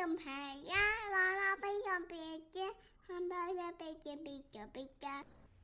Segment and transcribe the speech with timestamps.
[0.00, 0.70] 小朋友，
[1.12, 2.16] 娃娃背上背
[2.50, 2.74] 肩，
[3.06, 5.06] 汉堡的背肩背着背着。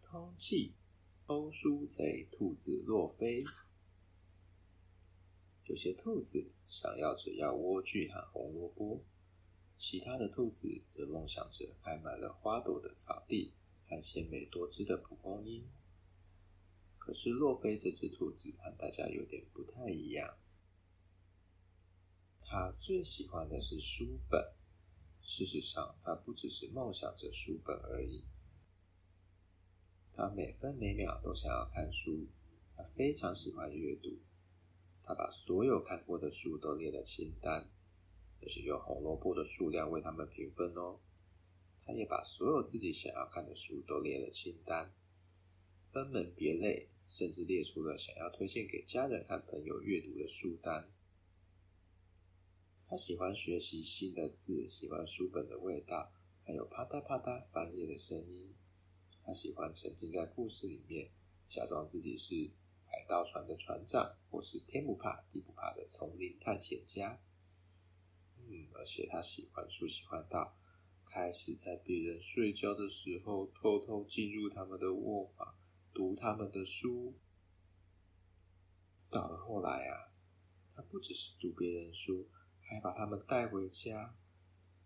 [0.03, 0.73] 通缉
[1.27, 3.43] 偷书贼兔子洛菲。
[5.65, 9.03] 有些兔子想要只要莴苣和红萝卜，
[9.79, 13.55] 其他的兔子则梦想着开满了花朵的草地
[13.89, 15.67] 和鲜美多汁的蒲公英。
[16.99, 20.37] 可是洛菲这只兔子和大家有点不太一样，
[22.59, 24.43] 他最喜欢的是书本。
[25.21, 28.25] 事实上，他不只是梦想着书本而已，
[30.15, 32.27] 他每分每秒都想要看书，
[32.75, 34.09] 他非常喜欢阅读。
[35.03, 37.71] 他把所有看过的书都列了清单，
[38.41, 41.01] 而且用红萝卜的数量为他们评分哦。
[41.85, 44.95] 他也把所有自己想要看的书都列了清单，
[45.91, 50.91] 分门别类，甚至列出了想要推荐给家人和朋友阅读的书单。
[52.89, 56.13] 他喜欢学习新的字，喜欢书本的味道，
[56.45, 58.55] 还有啪嗒啪嗒翻页的声音。
[59.25, 61.11] 他喜欢沉浸在故事里面，
[61.49, 62.51] 假装自己是。
[62.89, 67.21] 海盗船的船长，或是天不怕地不怕的丛林探险家。
[68.39, 70.57] 嗯，而且他喜欢书，喜欢到
[71.05, 75.59] 开始在别人睡觉的时候，偷偷进入他们的卧房，
[75.93, 77.19] 读他们的书。
[79.11, 80.15] 到了后来啊，
[80.75, 82.29] 他不只是读别人书，
[82.67, 84.15] 还把他们带回家。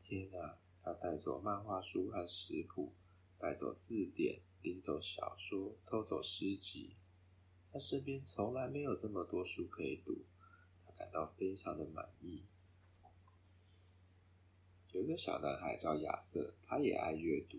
[0.05, 2.93] 天哪，他带走漫画书和食谱，
[3.39, 6.97] 带走字典，拎走小说，偷走诗集。
[7.73, 10.27] 他身边从来没有这么多书可以读，
[10.85, 12.47] 他感到非常的满意。
[14.93, 17.59] 有一个小男孩叫亚瑟，他也爱阅读。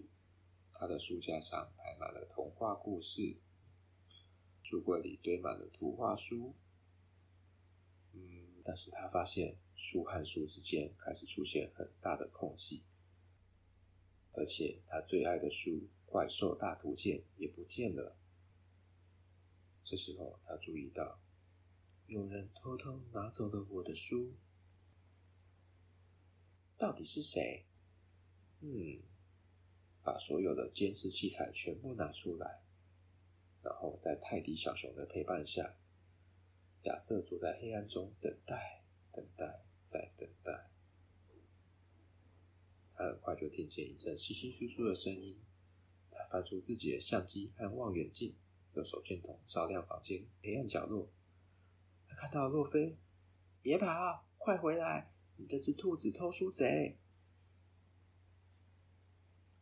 [0.74, 3.38] 他的书架上摆满了童话故事，
[4.62, 6.56] 书柜里堆满了图画书。
[8.14, 12.84] 嗯，但是他发现书和书之间开始出现很大的空隙，
[14.34, 15.72] 而且他最爱的书
[16.06, 18.18] 《怪兽大图鉴》也不见了。
[19.84, 21.20] 这时候，他注意到
[22.08, 24.34] 有人偷偷拿走了我的书。
[26.78, 27.66] 到底是谁？
[28.62, 29.02] 嗯，
[30.04, 32.64] 把所有的监视器材全部拿出来，
[33.64, 35.78] 然后在泰迪小熊的陪伴下，
[36.84, 40.72] 亚瑟坐在黑暗中等待，等待，再等待。
[42.94, 45.40] 他很快就听见一阵窸窸窣窣的声音。
[46.10, 48.36] 他翻出自己的相机和望远镜。
[48.74, 51.12] 用手电筒照亮房间黑暗角落，
[52.08, 52.98] 他看到洛菲，
[53.62, 55.12] 别跑，快回来！
[55.36, 56.98] 你这只兔子偷书贼！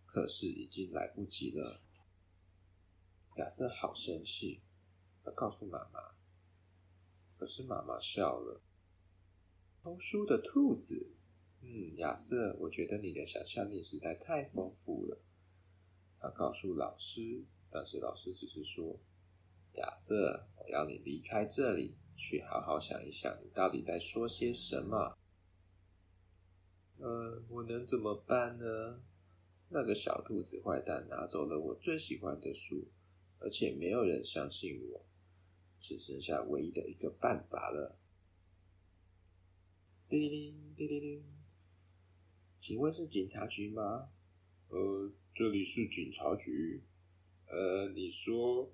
[0.06, 1.82] 可是已经来不及了。
[3.38, 4.62] 亚瑟好生气，
[5.24, 6.16] 他告诉妈妈，
[7.40, 8.62] 可是妈妈笑了。
[9.82, 11.14] 偷书的兔子，
[11.62, 15.24] 嗯，亚瑟，我觉得你的想象力实在太丰富了。
[16.20, 17.46] 他告诉老师。
[17.72, 19.00] 但是老师只是说
[19.78, 25.16] ：“亚瑟，我要你离开这里，去好好想一想，你到底在说些什么。”
[26.98, 29.04] 呃，我能怎么办呢？
[29.70, 32.88] 那个小兔子坏蛋拿走了我最喜欢的书，
[33.38, 35.06] 而且没有人相信我，
[35.80, 37.98] 只剩下唯一的一个办法了。
[40.08, 41.24] 叮铃叮铃铃，
[42.60, 44.10] 请问是警察局吗？
[44.70, 46.84] 呃，这里是警察局。
[47.48, 48.72] 呃，你说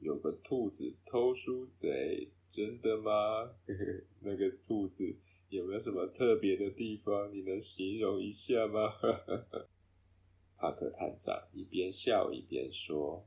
[0.00, 3.54] 有个兔子偷书贼，真的吗？
[4.20, 5.16] 那个兔子
[5.48, 7.32] 有没有什么特别的地方？
[7.32, 8.92] 你能形容一下吗？
[10.56, 13.26] 帕克探长一边笑一边说：“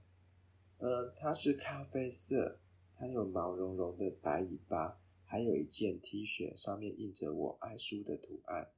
[0.80, 2.60] 呃，它是咖啡色，
[3.02, 8.72] 它有毛茸茸的白尾巴，还有一件 T 恤，上面印着我爱书的图案。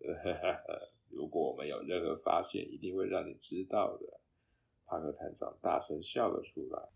[1.08, 4.18] 如果我们有任何发现，一定会让你知道的。”
[4.84, 6.88] 帕克探长大声笑了出来。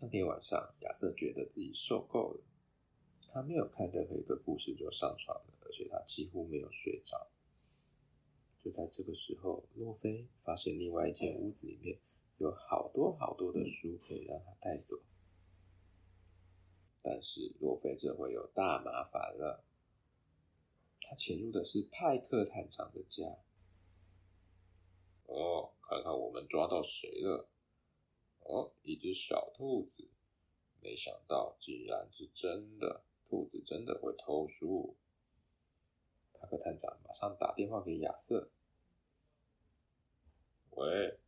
[0.00, 2.42] 当天晚上，亚瑟觉得自己受够了，
[3.28, 7.30] 他没有看任何一个故事就上床了，而且他几乎没有睡着。
[8.64, 11.98] 就在这个时候，洛菲发现另外一间屋子里面
[12.42, 15.00] 有好多好多的书可以让他带走，
[17.00, 19.62] 但是洛菲这回有大麻烦了，
[21.02, 23.38] 他潜入的是派克探长的家。
[25.26, 27.48] 哦，看看我们抓到谁了？
[28.40, 30.08] 哦，一只小兔子，
[30.80, 34.96] 没想到竟然是真的，兔子真的会偷书。
[36.32, 38.50] 派克探长马上打电话给亚瑟。
[40.70, 41.20] 喂，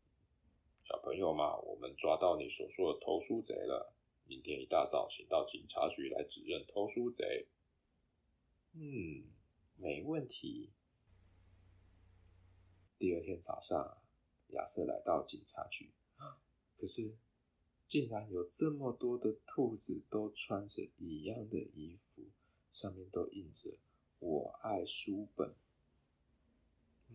[0.87, 3.95] 小朋友嘛，我们抓到你所说的偷书贼了。
[4.27, 7.49] 明天一大早，请到警察局来指认偷书贼。
[8.75, 9.25] 嗯，
[9.77, 10.73] 没问题。
[12.99, 13.97] 第二天早上，
[14.49, 15.95] 亚瑟来到警察局，
[16.77, 17.17] 可是
[17.89, 22.25] 竟然有这么多的兔子都穿着一样的衣服，
[22.71, 23.79] 上面都印着
[24.21, 25.55] “我爱书本”。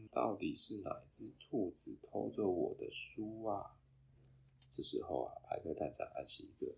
[0.08, 3.76] 到底是哪一只兔子偷走我的书啊？
[4.70, 6.76] 这时候啊，派克探长按起一个。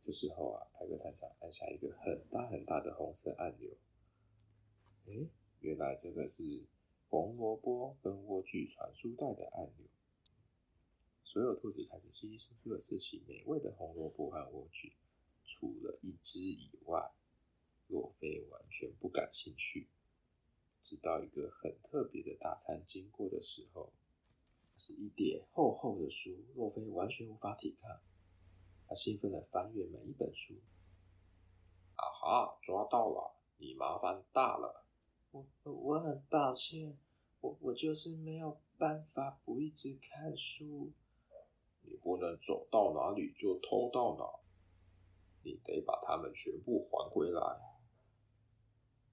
[0.00, 3.70] 这时候啊，派克探长按下一个很大很大的红色按钮。
[5.06, 5.28] 诶，
[5.60, 6.64] 原来这个是
[7.08, 9.86] 红萝卜跟莴苣传输带的按钮。
[11.24, 14.92] 所有兔子开始稀稀疏疏的吃起美味的红萝卜和莴苣，
[15.44, 17.10] 除了一只以外，
[17.88, 19.88] 洛菲完全不感兴趣。
[20.86, 23.92] 直到一个很特别的大餐经过的时候，
[24.76, 27.90] 是一叠厚厚的书，洛菲完全无法抵抗。
[28.86, 30.54] 他兴奋地翻阅每一本书。
[31.96, 33.34] 啊哈，抓到了！
[33.56, 34.86] 你麻烦大了。
[35.32, 36.96] 我我很抱歉，
[37.40, 40.92] 我我就是没有办法不一直看书。
[41.82, 44.24] 你不能走到哪里就偷到哪，
[45.42, 47.75] 你得把它们全部还回来。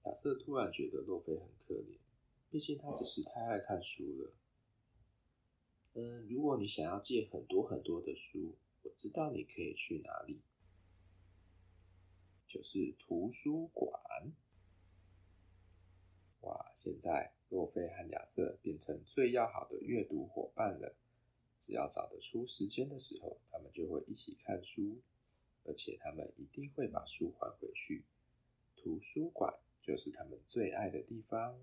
[0.04, 1.98] 亚瑟突然觉得洛菲很可怜，
[2.50, 4.32] 毕竟他只是太爱看书了。
[5.94, 10.42] 嗯，如果你想要借很多很多的书，我知道你可以去哪里，
[12.46, 14.32] 就是图书馆。
[16.40, 20.94] 哇，现在洛菲和亚瑟变成最要好的阅读伙伴了。
[21.58, 25.00] 只要找得出时间的时候，他们就会一起看书，
[25.64, 28.04] 而且他们一定会把书还回去。
[28.76, 29.63] 图书馆。
[29.84, 31.60] 就是他们最爱的地方。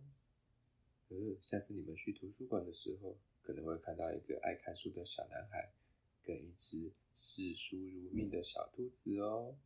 [1.09, 5.73] 呃，下次你们去图书馆的时候，可能会看到一个爱看书的小男孩，
[6.21, 9.57] 跟一只视书如命的小兔子哦。